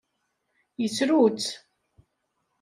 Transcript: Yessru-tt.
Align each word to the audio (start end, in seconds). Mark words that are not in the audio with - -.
Yessru-tt. 0.81 1.49